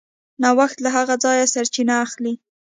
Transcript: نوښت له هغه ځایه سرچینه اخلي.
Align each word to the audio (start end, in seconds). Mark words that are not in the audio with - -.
نوښت 0.41 0.77
له 0.85 0.89
هغه 0.97 1.15
ځایه 1.23 1.51
سرچینه 1.53 1.95
اخلي. 2.05 2.33